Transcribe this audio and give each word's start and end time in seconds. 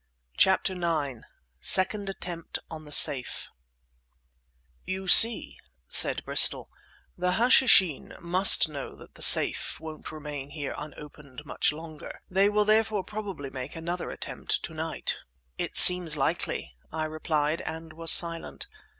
CHAPTER 0.35 0.73
IX 0.73 1.21
SECOND 1.59 2.09
ATTEMPT 2.09 2.57
ON 2.71 2.85
THE 2.85 2.91
SAFE 2.91 3.49
"You 4.83 5.07
see," 5.07 5.59
said 5.87 6.25
Bristol, 6.25 6.71
"the 7.15 7.33
Hashishin 7.33 8.15
must 8.19 8.67
know 8.67 8.95
that 8.95 9.13
the 9.13 9.21
safe 9.21 9.79
won't 9.79 10.11
remain 10.11 10.49
here 10.49 10.73
unopened 10.75 11.43
much 11.45 11.71
longer. 11.71 12.19
They 12.31 12.49
will 12.49 12.65
therefore 12.65 13.03
probably 13.03 13.51
make 13.51 13.75
another 13.75 14.09
attempt 14.09 14.63
to 14.63 14.73
night." 14.73 15.19
"It 15.59 15.77
seems 15.77 16.17
likely," 16.17 16.73
I 16.91 17.03
replied; 17.03 17.61
and 17.61 17.93
was 17.93 18.09
silent. 18.09 18.65